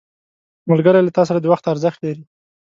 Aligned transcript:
ملګری 0.69 1.01
له 1.03 1.11
تا 1.17 1.23
سره 1.29 1.39
د 1.41 1.45
وخت 1.51 1.65
ارزښت 1.71 1.99
لري 2.05 2.23